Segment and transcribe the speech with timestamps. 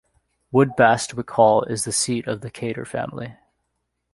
[0.51, 3.35] Woodbastwick Hall is the seat of the Cator family.